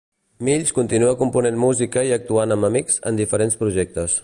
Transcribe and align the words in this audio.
Mills 0.45 0.71
continua 0.77 1.11
component 1.19 1.59
música 1.65 2.05
i 2.09 2.15
actuant 2.17 2.55
amb 2.57 2.69
amics 2.73 2.99
en 3.11 3.23
diferents 3.23 3.63
projectes. 3.65 4.19